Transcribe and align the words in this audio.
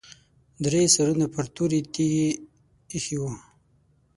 درې 0.63 0.81
سرونه 0.95 1.25
پر 1.33 1.45
تورې 1.55 1.79
تیږې 1.93 2.27
ایښي 2.91 3.17
وو. 3.21 3.31